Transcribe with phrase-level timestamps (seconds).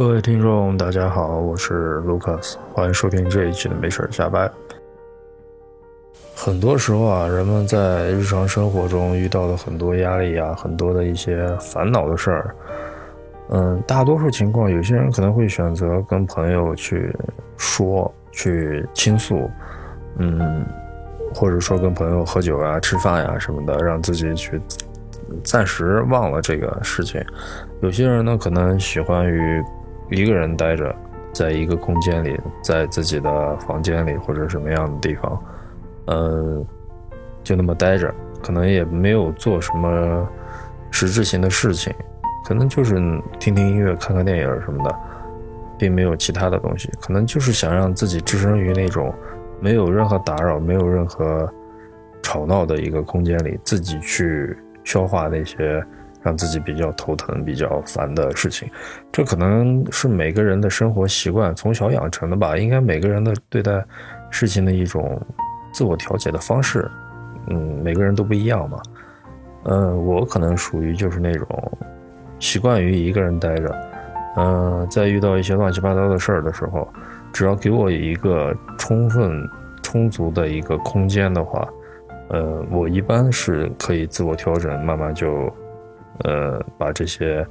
[0.00, 4.50] 各位听众，大家好，我是 Lucas，欢迎收听这一期的没事儿瞎掰。
[6.34, 12.56] 很多时候啊，人们在日常生活中遇到了很多压力啊，很多的一些烦恼的事儿。
[13.50, 17.14] 嗯，大多数情况，有些人可能会选择跟朋友去
[17.58, 19.50] 说、去倾诉，
[20.16, 20.64] 嗯，
[21.34, 24.58] 或者说跟朋友喝酒啊、吃饭呀什么的，让自己去
[25.44, 27.22] 暂时忘了这个事情。
[27.82, 29.62] 有些人呢，可能喜欢于
[30.10, 30.94] 一个人待着，
[31.32, 35.42] 在一个空间里，在自己的房间里或者什么样的地方。
[36.06, 36.66] 嗯，
[37.44, 40.28] 就那么待着，可能也没有做什么
[40.90, 41.94] 实质性的事情，
[42.46, 42.94] 可能就是
[43.38, 44.94] 听听音乐、看看电影什么的，
[45.78, 46.90] 并没有其他的东西。
[47.00, 49.14] 可能就是想让自己置身于那种
[49.60, 51.48] 没有任何打扰、没有任何
[52.22, 55.84] 吵闹的一个空间里，自己去消化那些
[56.22, 58.68] 让自己比较头疼、比较烦的事情。
[59.12, 62.56] 这可能是每个人的生活习惯从小养成的吧。
[62.56, 63.84] 应该每个人的对待
[64.30, 65.20] 事情的一种。
[65.72, 66.90] 自我调节的方式，
[67.46, 68.82] 嗯，每个人都不一样嘛。
[69.66, 71.46] 嗯，我可能属于就是那种
[72.40, 73.72] 习惯于一个人待着。
[74.34, 76.92] 嗯，在遇到一些乱七八糟的事儿的时候，
[77.32, 79.48] 只要给我一个充分
[79.80, 81.68] 充足的一个空间的话，
[82.30, 85.54] 呃，我一般是可以自我调整，慢慢就，
[86.24, 87.46] 呃，把这些，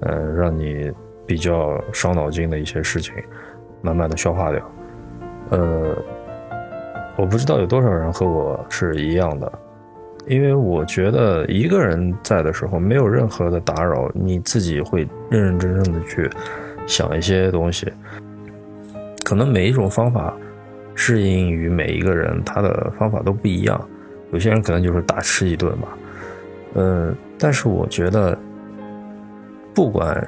[0.00, 0.90] 呃，让你
[1.26, 3.14] 比较伤脑筋的一些事情，
[3.82, 4.70] 慢慢的消化掉。
[5.50, 5.96] 呃。
[7.20, 9.52] 我不知道有多少人和我是一样的，
[10.28, 16.30] 因为我觉得一个人在的时候没有任何的打扰，你自己会认认真真的去
[16.86, 17.92] 想一些东西。
[19.24, 20.32] 可能每一种方法
[20.94, 23.88] 适应于每一个人，他的方法都不一样。
[24.30, 25.88] 有些人可能就是大吃一顿吧，
[26.74, 28.36] 嗯，但是我觉得
[29.74, 30.26] 不管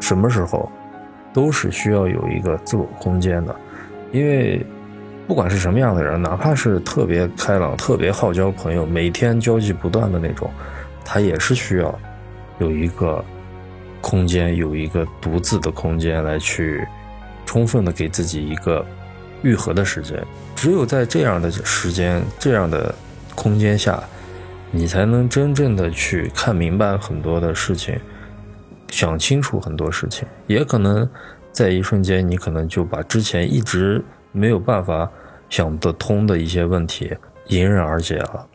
[0.00, 0.70] 什么时候
[1.32, 3.56] 都是需要有一个自我空间的，
[4.12, 4.64] 因为。
[5.24, 10.50] 不管是什么样的人，哪怕是特别开朗、特别好交朋友、每天交际不断的那种，
[11.04, 11.96] 他也是需要
[12.58, 13.24] 有一个
[14.00, 16.86] 空间，有一个独自的空间来去
[17.46, 18.84] 充分的给自己一个
[19.42, 20.20] 愈合的时间。
[20.56, 22.92] 只有在这样的时间、这样的
[23.36, 24.02] 空间下，
[24.72, 27.96] 你才能真正的去看明白很多的事情，
[28.88, 30.26] 想清楚很多事情。
[30.48, 31.08] 也可能
[31.52, 34.04] 在一瞬间，你可能就把之前一直。
[34.34, 35.06] 没有办法
[35.50, 37.14] 想得通的一些问题
[37.48, 38.48] 迎刃而解了，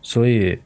[0.00, 0.56] 所以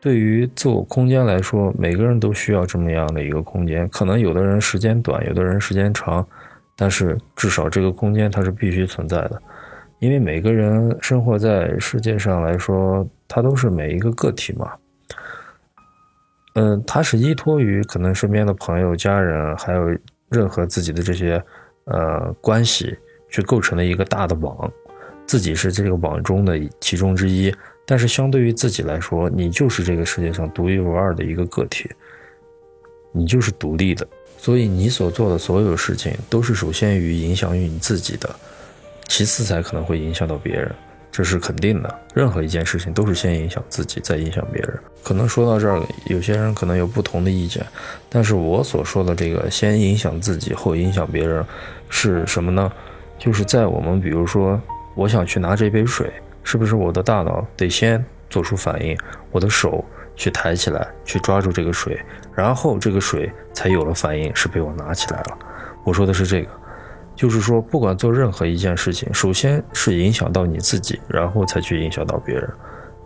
[0.00, 3.86] 对于自我空间来说，每个人都需要这么样的一个空间。
[3.90, 6.26] 可能有的人时间短，有的人时间长，
[6.74, 9.42] 但是至少这个空间它是必须存在的，
[10.04, 14.72] 因为每个人生活在世界上来说，他都是每一个个体嘛。
[16.54, 19.96] 嗯，他是依托于可能身边的朋友、家人，还有
[20.28, 21.42] 任何自己的这些。
[21.86, 22.96] 呃，关系
[23.28, 24.72] 去构成了一个大的网，
[25.26, 27.54] 自己是这个网中的其中之一。
[27.84, 31.90] 但是相对于自己来说，你就是这个世界上独一无二的一个个体，
[33.12, 34.08] 你就是独立的。
[34.38, 38.34] 所以你所做的所有事情，都是首先于影响于你自己的，
[39.06, 40.70] 其次才可能会影响到别人。
[41.12, 44.76] 这是肯定的，任何一件事情都是先影响自己，再影响别人。
[45.04, 47.64] 可能说到这儿，有些人可能有不同的意见，
[48.08, 51.46] 但是我所说的这个先影响自己后影响别人，
[51.88, 52.72] 是什么呢？
[53.16, 54.60] 就是在我们比如说，
[54.96, 56.12] 我想去拿这杯水，
[56.42, 58.98] 是不是我的大脑得先做出反应，
[59.30, 59.84] 我的手
[60.16, 61.96] 去抬起来，去抓住这个水，
[62.34, 65.38] 然后这个水才有了反应，是被我拿起来了。
[65.84, 66.48] 我说的是这个。
[67.16, 72.50] 就是说，不管做任何一件事情，首先是影响到你自己，然后才去影响到别人，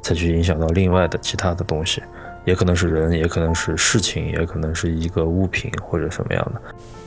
[0.02, 2.02] 才去影响到另外的其他的东西，
[2.44, 6.60] 也可能是人，也可能是事情，也可能是一个物品或者什么样的，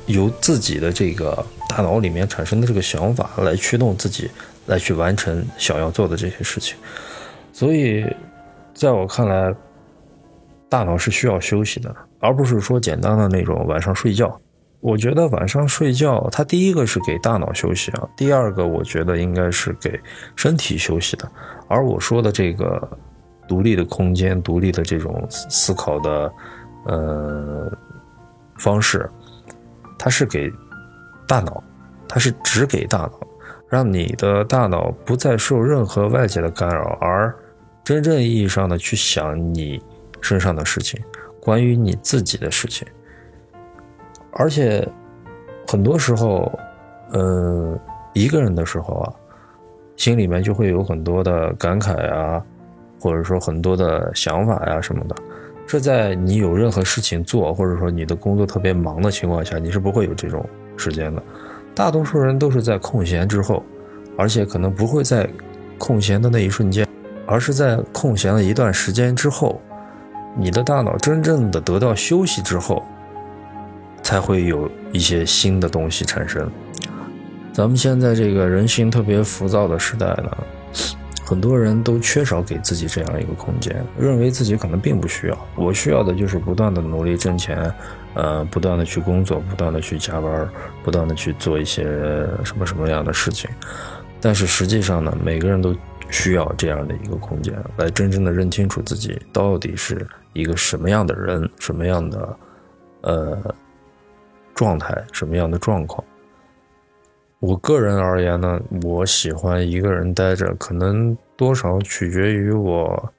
[0.05, 4.29] 由自己的这个大脑里面产生的这个想法来驱动自己，
[4.67, 6.77] 来去完成想要做的这些事情。
[7.51, 8.05] 所以，
[8.75, 9.53] 在我看来，
[10.69, 14.39] 大脑是需要休息的，而不是说简单的那种晚上睡觉。
[14.81, 19.99] 我觉得晚上睡觉，它第一个是给大脑休息啊，第二个我觉得应该是给
[20.35, 21.31] 身体休息的。
[21.67, 22.97] 而我说的这个
[23.47, 26.33] 独立的空间、独立的这种思考的
[26.85, 27.71] 呃
[28.57, 29.07] 方式，
[29.99, 30.51] 它是给
[31.27, 31.63] 大脑，
[32.09, 33.19] 它是只给大脑，
[33.69, 37.31] 让你的大脑不再受任何外界的干扰，而
[37.83, 39.79] 真正意义上的去想你
[40.21, 40.99] 身上的事情，
[41.39, 42.87] 关于你自己的事情。
[44.33, 44.87] 而且，
[45.67, 46.51] 很多时候，
[47.11, 47.77] 呃，
[48.13, 49.13] 一个人的时候啊，
[49.97, 52.41] 心里面就会有很多的感慨啊，
[52.99, 55.15] 或者说很多的想法呀什么的。
[55.67, 60.45] 这在你有任何事情做，或者说你的工作特别忙的情况下，你是不会有这种
[60.75, 61.21] 时间的。
[61.73, 63.63] 大多数人都是在空闲之后，
[64.17, 65.29] 而且可能不会在
[65.77, 66.85] 空闲的那一瞬间，
[67.25, 69.61] 而是在空闲了一段时间之后，
[70.35, 72.83] 你的大脑真正的得到休息之后，
[74.11, 76.51] 才会有一些新的东西产生。
[77.53, 80.37] 咱们现在这个人心特别浮躁的时代呢。
[81.23, 85.47] 很多人都缺少给自己这样一个空间，认为自己可能并不需要。
[85.55, 87.73] 我需要的就是不断的努力挣钱，
[88.15, 90.49] 呃，不断的去工作，不断的去加班，
[90.83, 91.83] 不断的去做一些
[92.43, 93.49] 什么什么样的事情。
[94.19, 95.73] 但是实际上呢，每个人都
[96.09, 102.37] 需要这样的一个空间，来真正的认清楚自己到底是一个什么样的人，什么样的
[103.03, 103.55] 呃
[104.61, 106.03] 状态，什么样的状况。
[107.39, 113.11] 我个人而言呢，我喜欢一个人待着，可能多少取决于我，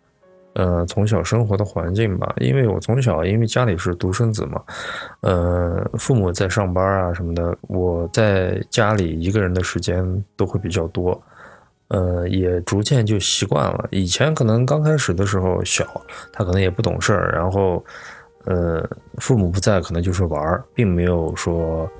[0.52, 2.32] 呃，从小生活的环境吧。
[2.36, 4.62] 因为我从小因为家里是独生子嘛，
[5.22, 11.20] 呃，父母在上班啊什么的，我在家里一个人的时间都会比较多，
[11.88, 13.88] 呃，也逐渐就习惯了。
[13.90, 15.84] 以前可能刚开始的时候小，
[16.32, 17.84] 他可能也不懂事儿，然后，
[18.44, 21.90] 呃，父母不在，可能就是玩，并没有说。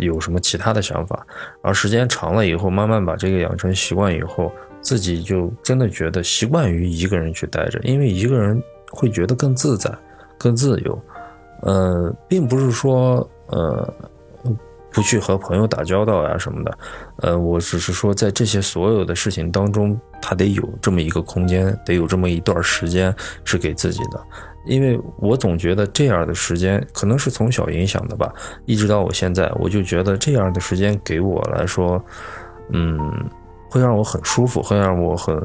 [0.00, 1.26] 有什么其他的想法，
[1.60, 4.48] 而时间长了以后，慢慢把这个养成习惯以后，
[4.80, 8.62] 自己就真的觉得习惯于一个人去待着，因为一个人
[8.92, 9.92] 会觉得更自在、
[10.38, 10.96] 更自由。
[11.62, 13.92] 呃，并不是说呃
[14.92, 16.78] 不去和朋友打交道呀什么的，
[17.16, 23.12] 呃，我只是说在这些所有的事情当中，他得有这么一个空间，得有这么一段时间
[23.42, 24.24] 是给自己的。
[24.68, 28.32] 因为我总觉得这样的时间可能是从小影响的吧，
[28.66, 32.00] 一直到我现在，我就觉得这样的时间给我来说，
[32.70, 33.12] 嗯，
[33.70, 35.36] 会让我很舒服，会让我很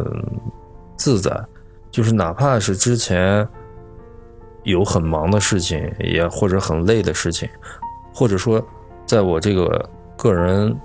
[0.95, 1.31] 自在。
[1.89, 3.47] 就是哪怕是之前
[4.63, 7.49] 有很忙的事情，也或者很累的事情，
[8.13, 8.63] 或者说
[9.05, 10.75] 在我这个个人。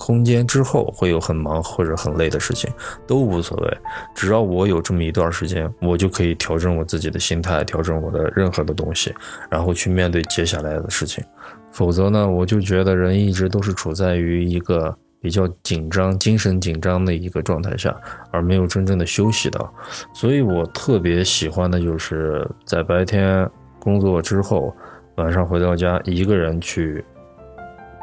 [0.00, 2.72] 空间之后会有很忙或者很累的事情，
[3.06, 3.78] 都无所谓。
[4.14, 9.14] 只要我有这么一段时间，我就可以调整我自己的心态，调整我的任何的东西，
[9.50, 11.22] 然后去面对接下来的事情。
[11.70, 17.94] 否则呢，我就觉得人一直都是处在于一个比较紧张、精神紧张的一个状态下，
[18.30, 19.70] 而没有真正的休息到。
[20.14, 23.46] 所以我特别喜欢的就是在白天
[23.78, 24.74] 工作之后，
[25.16, 27.04] 晚上回到家一个人去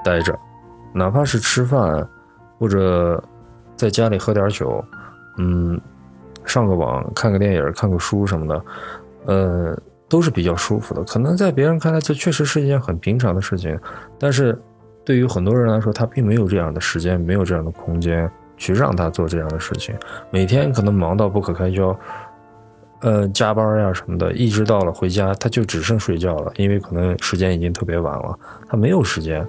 [0.06, 0.38] 待着。
[0.94, 2.08] 哪怕是吃饭，
[2.58, 3.24] 或者
[3.76, 4.84] 在家里喝点酒，
[5.38, 5.80] 嗯，
[6.46, 8.66] 上个网、看个电影、看个书什么的，
[9.26, 9.78] 呃，
[10.10, 11.04] 都是比较舒服的。
[11.04, 13.80] 可能在别人看来，这确实是一件很平常的事情，
[14.18, 14.60] 但是
[15.06, 19.94] 对于很多人来说，他并没有这样的时间，没有这样的空间去让他做这样的事情。
[20.32, 21.96] 每天可能忙到不可开交，
[23.02, 29.48] 呃，加班呀什么的，一直到了回家，他就只剩睡觉了，因为可能时间已经特别晚了，他没有时间，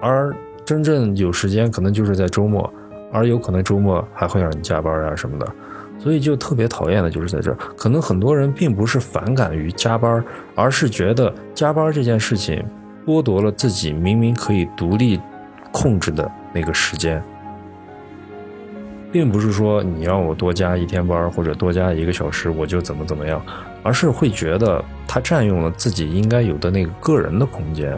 [0.00, 0.34] 而。
[0.66, 2.68] 真正有时间，可能就是在周末，
[3.12, 5.46] 而有可能周末还会让你加班啊什么的，
[5.96, 7.56] 所以就特别讨厌的就是在这儿。
[7.76, 10.22] 可能很多人并不是反感于加班，
[10.56, 12.64] 而是觉得加班这件事情
[13.06, 15.20] 剥夺了自己明明可以独立
[15.70, 17.22] 控制的那个时间，
[19.12, 23.40] 并不是说你让我多加一天班或者多加一个小时我就怎么怎么样，
[23.84, 27.96] 而是会觉得他占用了自己应该有的那个个人的空间。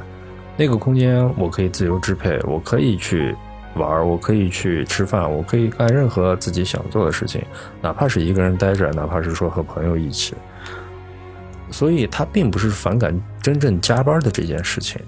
[0.59, 3.33] 那个空间我可以自由支配，我可以去
[3.77, 7.41] 玩，我可以去吃饭，我可以干任何自己想做的事情，
[7.81, 10.35] 哪怕是一个人待着，哪怕是说和朋友一起。
[11.71, 15.01] 所以他并不是反感真正加班的这件事情。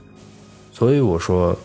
[0.70, 1.58] 所以我说，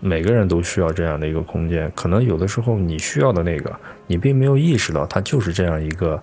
[0.00, 1.88] 每个人都需要这样的一个空间。
[1.94, 3.72] 可能有的时候你需要的那个，
[4.06, 6.20] 你并没有意识到，它就是这样一个，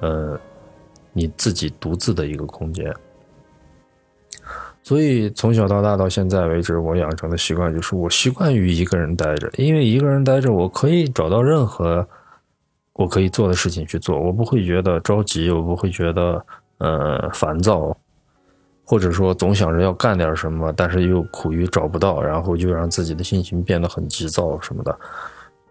[0.00, 0.38] 呃，
[1.14, 2.94] 你自己独自的一个空间。
[4.88, 12.08] 所以从小到大到现在为止，我养成的习惯就是我习惯于一个人待着，因为一个人待着，我可以找到任何
[12.94, 16.42] 我可以做的事情去做，我不会觉得着急，我不会觉得
[16.78, 17.94] 呃烦躁，
[18.82, 24.98] 或者说总想着要干点什么，但是又苦于找不到，然后就让自己的心情变得很急躁什么的。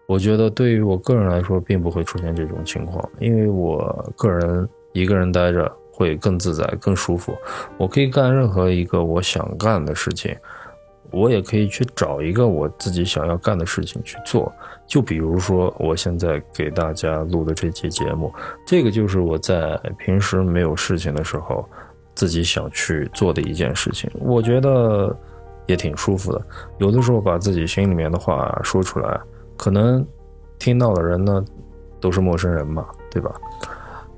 [0.06, 5.68] 我觉得对于我个人来说，并不会出现这种情况，因为我个人一个人待着。
[5.98, 7.36] 会更自在、更舒服。
[7.76, 10.32] 我可以干任何一个我想干的事情，
[11.10, 14.52] 我也可以去找一个我自己想要干的事情去做。
[14.86, 18.32] 就比如说，我现在给大家录的这期节目，
[18.64, 21.68] 这个就是我在平时没有事情的时候，
[22.14, 24.08] 自己想去做的一件事情。
[24.20, 25.14] 我觉得
[25.66, 26.40] 也挺舒服的。
[26.78, 29.20] 有的时候把自己心里面的话说出来，
[29.56, 30.06] 可能
[30.60, 31.44] 听到的人呢
[31.98, 33.32] 都是陌生人嘛，对吧？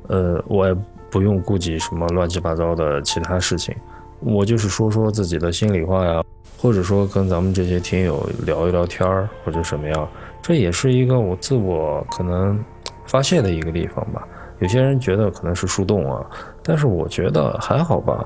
[0.09, 0.77] 呃，我也。
[1.11, 3.75] 不用顾及什么乱七八糟的其他事情，
[4.21, 6.23] 我就是说说自己的心里话呀，
[6.59, 10.09] 或者说跟咱们这些听友聊一聊天儿，或者什么样，
[10.41, 12.63] 这也是一个我自我可能
[13.07, 14.27] 发泄的一个地方吧。
[14.61, 16.25] 有些人觉得可能是树洞啊，
[16.63, 18.25] 但是我觉得还好吧，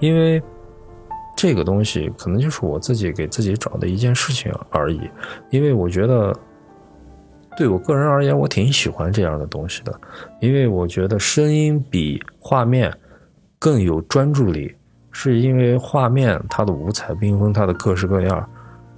[0.00, 0.42] 因为
[1.36, 5.00] 这个东西可能就是我自己给自己找的一件事情而已，
[5.50, 6.36] 因为我觉得。
[7.56, 9.98] 对我个人而言，我挺喜欢这样的东西的，
[10.40, 12.92] 因为我觉得声音比画面
[13.58, 14.74] 更有专注力，
[15.10, 18.46] 是因为画面它的五彩缤纷，它的各式各样，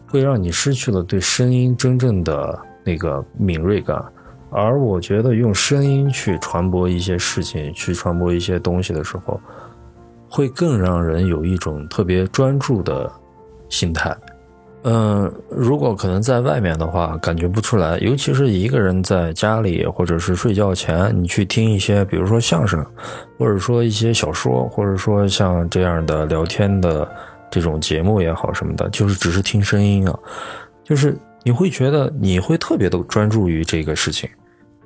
[0.09, 4.05] 会让你失去了对声音真正的那个敏锐感，
[4.51, 9.41] 而我觉得用声音去传播一些事情，去传播一些东西的时候，
[10.29, 13.11] 会更让人有一种特别专注的
[13.69, 14.17] 心态。
[14.85, 17.99] 嗯，如果可能在外面的话，感觉不出来。
[17.99, 22.85] 尤其是一个人在家里，或者是睡觉前，你去听一些，比如说相声，
[23.37, 27.07] 或者说一些小说，或者说像这样的聊天的
[27.51, 30.17] 这种节目也好什么的，就是只是听声音啊，
[30.85, 34.31] 就是你会觉得你会特别的专注于这个事情，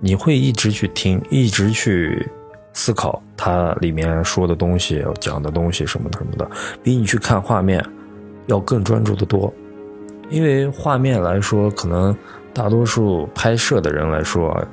[0.01, 2.27] 你会一直去听，一直去
[2.73, 6.51] 思考它里面说的东西、讲的东西什么的什么的，
[6.83, 7.85] 比你去看画面
[8.47, 9.53] 要更专注的多。
[10.29, 12.17] 因为画面来说，可能
[12.53, 14.67] 大多数拍摄的人来说，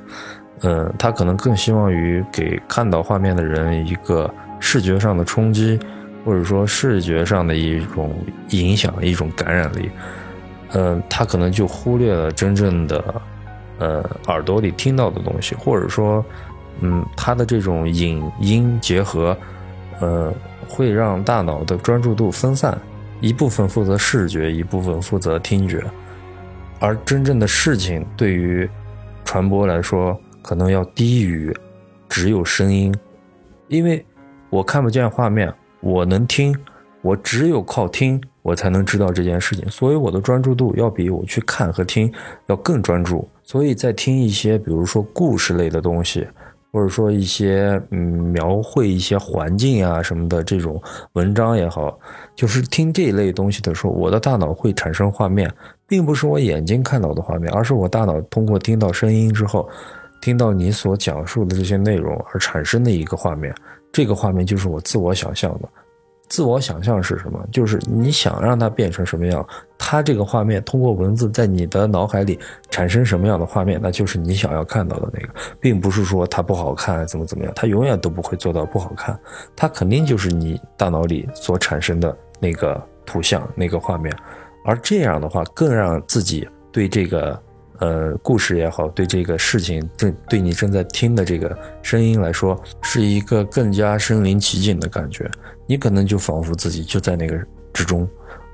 [0.62, 5.78] 嗯，他可能更希望于给看到画面的人一个视觉上的冲击，
[6.24, 8.14] 或者说视觉上的一种
[8.50, 9.90] 影响、一种感染力。
[10.72, 13.22] 嗯，他可能就忽略了真正的，
[13.78, 16.24] 呃，耳朵里听到的东西，或者说，
[16.80, 19.36] 嗯，他的这种影音结合，
[19.98, 20.32] 呃，
[20.68, 22.78] 会让大脑的专注度分散。
[23.20, 25.84] 一部分负责视觉，一部分负责听觉，
[26.78, 28.68] 而真正的事情对于
[29.24, 31.54] 传播来说，可能要低于
[32.08, 32.94] 只有声音，
[33.68, 34.04] 因为
[34.48, 36.56] 我看不见画面，我能听，
[37.02, 42.10] 我只有靠听，我才能知道这件事情，所以我的专注度要比我去看和听
[42.46, 46.26] 要更专注，所以在听一些，比如说故事类的东西。
[46.72, 50.80] 或者说一些嗯描绘一些环境啊什么的这种
[51.14, 51.98] 文章也好，
[52.36, 55.52] 就是听这一类东西的时候，我的大脑会产生画面，
[55.86, 59.68] 并不是我眼睛看到的画面，而是我大脑通过听到声音之后，
[60.20, 63.54] 听到你所讲述的这些内容而产生的一个画面，
[63.92, 65.68] 这个画面就是我自我想象的。
[66.30, 67.44] 自我想象是什么？
[67.52, 69.46] 就是你想让它变成什么样，
[69.76, 72.38] 它这个画面通过文字在你的脑海里
[72.70, 79.18] 产生什么样的画面，那就是你想要看到的那个，并不是说它不好看怎么怎么样，它永远都不会做到不好看，
[79.54, 84.16] 它肯定就是你大脑里所产生的那个图像那个画面，
[84.64, 87.38] 而这样的话更让自己对这个。
[87.80, 95.30] 呃，故事也好，对这个事情正对你正在听的这个声音来说，是一个更加身临其境的感觉。
[95.66, 97.38] 你可能就仿佛自己就在那个
[97.72, 98.06] 之中，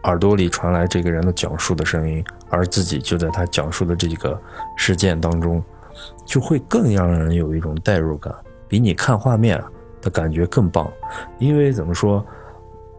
[0.05, 4.41] 耳朵里传来这个人的讲述的声音，而自己就在他讲述的这个
[4.77, 5.61] 事件当中，
[6.25, 8.33] 就会更让人有一种代入感，
[8.69, 9.61] 比你看画面
[10.01, 10.89] 的感觉更棒。
[11.41, 12.25] 因为怎么说，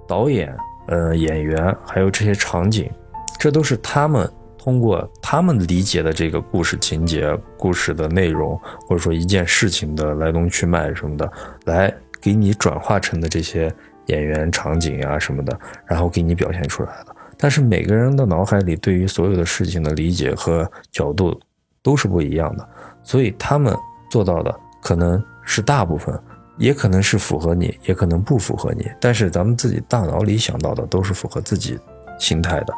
[0.05, 0.53] 导演、
[0.88, 2.91] 呃演员还有这些场景，
[3.39, 4.29] 这都是他们。
[4.67, 11.31] 通过他们理解的这个故事情节、故事的内容，或者说一件事情的来龙去脉什么的，
[11.63, 13.74] 来给你转化成的这些
[14.07, 17.15] 演员、场景啊什么的，然后给你表现出来的。
[17.38, 21.39] 但是每个人的脑海里对于所有的事情的理解和角度
[21.81, 22.69] 都是不一样的，
[23.03, 23.74] 所以他们
[24.12, 26.13] 做到的可能是大部分，
[26.57, 28.86] 也可能是符合你，也可能不符合你。
[29.00, 31.79] 但是咱们自己大脑里想到的都是符合自己
[32.19, 32.74] 心态的。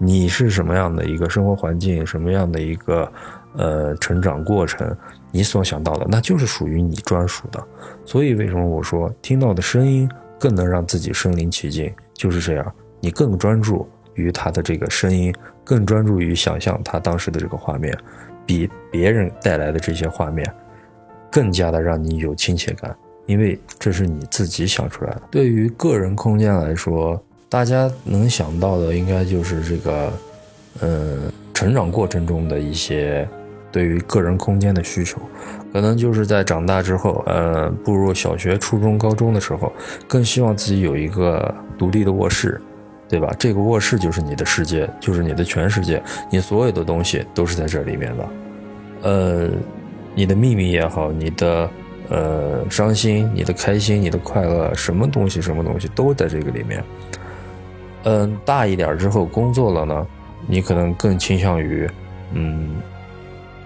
[0.00, 3.12] 你是什么样的一个生活环境，什么样的一个
[3.54, 4.96] 呃成长过程，
[5.32, 7.60] 你所想到的那就是属于你专属的。
[8.04, 17.98] 所以为什么我说听到的声音更能让自己身临其境，就是这样，你更专注于他的这个声音，更专注于想象他当时的这个画面，
[18.46, 20.48] 比别人带来的这些画面
[21.28, 25.22] 更加的让你有亲切感，因为这是你自己想出来的。
[25.30, 27.20] 对于个人空间来说。
[27.50, 30.12] 大家能想到的，应该就是这个，
[30.80, 33.26] 嗯，成长过程中的一些
[33.72, 35.18] 对于个人空间的需求，
[35.72, 39.72] 可能就是在长大之后，呃，步入小学、初中、高中的时候，
[40.06, 42.60] 更希望自己有一个独立的卧室，
[43.08, 43.34] 对吧？
[43.38, 48.28] 这个卧室就是你的世界，就是你的全世界，你所有的东西都是在这里面的，
[49.02, 49.48] 呃，
[50.14, 51.70] 你的秘密也好，你的
[52.10, 56.84] 呃伤心、你的开心、你的快乐，什么东西、什么东西都在这个里面。
[58.04, 60.06] 嗯，大一点之后工作了呢，
[60.46, 61.88] 你可能更倾向于，
[62.32, 62.76] 嗯，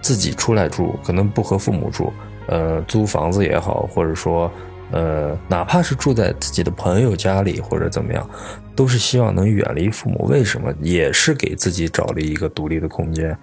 [0.00, 2.12] 自己出来住，可能不和父母住，
[2.46, 4.50] 呃，租房子也好，或者说，
[4.90, 8.28] 呃，哪怕是住在自己的朋友家里或者怎么样，
[8.74, 10.26] 都是希望能远离父母。
[10.26, 10.72] 为什么？
[10.80, 13.36] 也是给自己找了一个独立的空间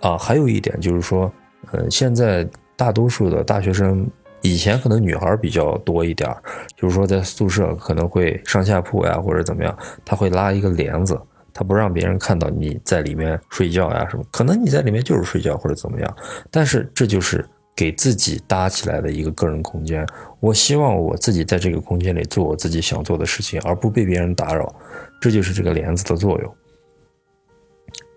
[0.00, 0.16] 啊。
[0.16, 1.30] 还有一点就是说，
[1.72, 4.08] 呃，现在大多数的大学生，
[4.42, 6.34] 以前可能女孩比较多一点，
[6.76, 11.20] 就是说在宿舍可能会上下铺呀或者怎么样，他会拉一个帘子。
[11.58, 16.16] 他不让别人看到你在里面睡觉呀什么，可能你在里面就是睡觉或者怎么样，
[16.50, 17.42] 但是这就是
[17.74, 20.06] 给自己搭起来的一个个人空间。
[20.38, 24.70] 我希望我自己在这个空间里做我自己想做的事情，而不被别人打扰，
[25.18, 26.54] 这就是这个帘子的作用。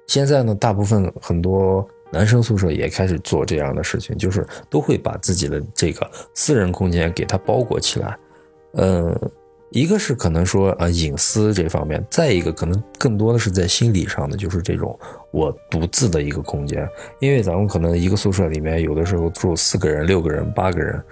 [0.05, 8.17] 现在呢，大部分很多男生宿舍也开始做这样的事情，就是都会把自己的这个私人空间给它包裹起来，
[8.73, 9.31] 嗯。
[9.71, 14.99] 一个是可能说啊隐私这方面，再一个可能更多的是在心理上的，就是这种
[15.29, 16.89] 我独自的一个空间。
[17.19, 21.03] 因为咱们可能一个宿舍里面有的时候住四个人、六个人、八个人，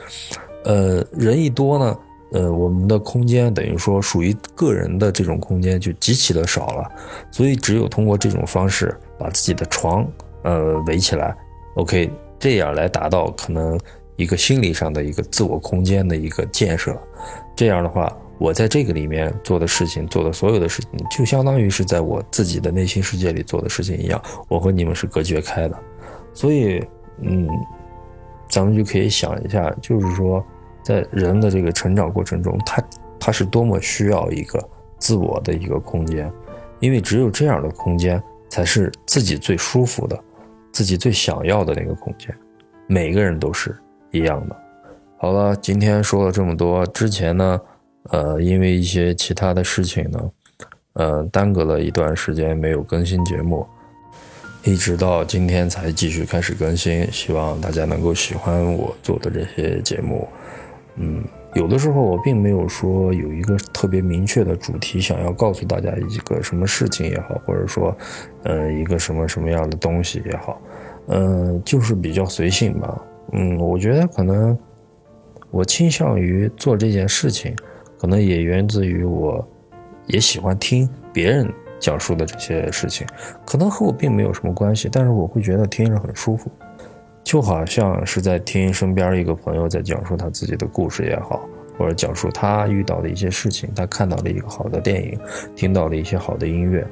[0.64, 2.00] 呃，人一多呢，
[2.32, 6.92] 呃，我们的空间等于说属于个人的这种空间就极其的少了。
[7.30, 10.04] 所以只有通过这种方式把自己的床
[10.44, 11.36] 呃围起来
[11.76, 13.80] ，OK，这样来达到可能
[14.16, 16.98] 一个心理上的一个自我空间的一个建设。
[17.56, 18.16] 这样的话。
[18.40, 24.22] 我在这个里面做的事情，做的所有的事情，就相当于是在我自己的内心世界里做的事情一样。
[24.48, 25.76] 我和你们是隔绝开的，
[26.36, 26.80] 所以，
[27.20, 27.50] 嗯，
[28.48, 30.46] 咱们就可以想一下，就是说，
[30.84, 32.84] 在人的这个成长过程中，他
[33.20, 34.64] 他是多么需要一个
[35.00, 36.32] 自我的一个空间，
[36.80, 40.24] 因为只有这样的空间，才是自己最舒服的，
[40.78, 42.32] 自己最想要的那个空间。
[42.86, 43.76] 每个人都是
[44.12, 44.56] 一样的。
[45.18, 47.60] 好了，今天说了这么多，之前呢。
[48.12, 50.32] 呃，因为一些其他的事情呢，
[50.94, 53.68] 呃，耽搁了一段时间没有更新节目，
[54.64, 57.12] 一直到今天才继续开始更新。
[57.12, 60.28] 希望大家能够喜欢我做的这些节目。
[60.96, 61.22] 嗯，
[61.54, 67.98] 有的时候我并没有说有一个特别明确的主题想要告诉大家一个什么事情也好，或者说，
[68.44, 70.62] 呃，一个什么什么样的东西也好，
[71.08, 73.02] 嗯，就是比较随性吧。
[73.32, 74.58] 嗯，我觉得可能
[75.52, 77.56] 我倾向于做这件事情。
[78.00, 79.44] 可能也源自于我，
[80.06, 83.08] 也喜欢听别人讲述的这些事情，
[83.44, 86.52] 可能和我并没有什么关系，但是我会觉得听着很舒服，
[87.28, 91.46] 就好像是在听身边一个朋友在讲述他自己的故事也好，
[91.78, 95.20] 或者讲述他遇到的一些事情，他看到了一个好的电影，
[95.54, 96.88] 听到了一些好的音乐，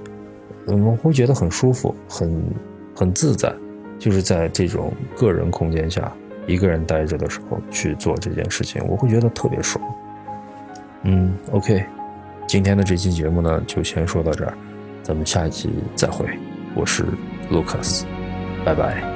[0.67, 2.43] 嗯，我会觉得很舒服，很
[2.93, 3.49] 很自在，
[3.97, 6.11] 就是在这种个人空间下，
[6.47, 9.81] 一个人待着的时候去做这件事情，我会觉得特别爽。
[11.03, 11.81] 嗯，OK，
[12.45, 14.53] 今天的这期节目呢，就先说到这儿，
[15.01, 16.25] 咱们下一期再会。
[16.75, 17.05] 我是
[17.49, 18.03] Lucas，
[18.65, 19.14] 拜拜。